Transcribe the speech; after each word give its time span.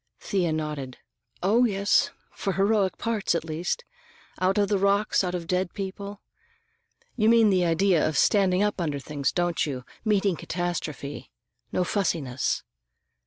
Thea 0.19 0.51
nodded. 0.51 0.97
"Oh, 1.43 1.63
yes! 1.65 2.09
For 2.31 2.53
heroic 2.53 2.97
parts, 2.97 3.35
at 3.35 3.45
least. 3.45 3.85
Out 4.39 4.57
of 4.57 4.67
the 4.67 4.79
rocks, 4.79 5.23
out 5.23 5.35
of 5.35 5.41
the 5.41 5.47
dead 5.47 5.75
people. 5.75 6.21
You 7.15 7.29
mean 7.29 7.51
the 7.51 7.65
idea 7.67 8.09
of 8.09 8.17
standing 8.17 8.63
up 8.63 8.81
under 8.81 8.97
things, 8.97 9.31
don't 9.31 9.63
you, 9.63 9.85
meeting 10.03 10.35
catastrophe? 10.35 11.29
No 11.71 11.83
fussiness. 11.83 12.63